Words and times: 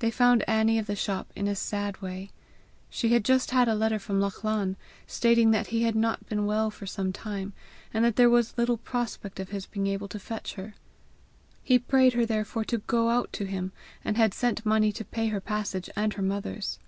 They 0.00 0.10
found 0.10 0.46
Annie 0.46 0.78
of 0.78 0.86
the 0.86 0.94
shop 0.94 1.32
in 1.34 1.48
a 1.48 1.54
sad 1.54 2.02
way. 2.02 2.30
She 2.90 3.14
had 3.14 3.24
just 3.24 3.52
had 3.52 3.68
a 3.68 3.74
letter 3.74 3.98
from 3.98 4.20
Lachlan, 4.20 4.76
stating 5.06 5.50
that 5.50 5.68
he 5.68 5.84
had 5.84 5.96
not 5.96 6.26
been 6.28 6.44
well 6.44 6.70
for 6.70 6.84
some 6.86 7.10
time, 7.10 7.54
and 7.94 8.04
that 8.04 8.16
there 8.16 8.28
was 8.28 8.58
little 8.58 8.76
prospect 8.76 9.40
of 9.40 9.48
his 9.48 9.64
being 9.64 9.86
able 9.86 10.08
to 10.08 10.18
fetch 10.18 10.56
her. 10.56 10.74
He 11.64 11.78
prayed 11.78 12.12
her 12.12 12.26
therefore 12.26 12.66
to 12.66 12.82
go 12.86 13.08
out 13.08 13.32
to 13.32 13.46
him; 13.46 13.72
and 14.04 14.18
had 14.18 14.34
sent 14.34 14.66
money 14.66 14.92
to 14.92 15.06
pay 15.06 15.28
her 15.28 15.40
passage 15.40 15.88
and 15.96 16.12
her 16.12 16.22
mother's. 16.22 16.78